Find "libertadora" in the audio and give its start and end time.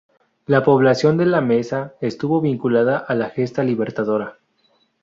3.63-4.39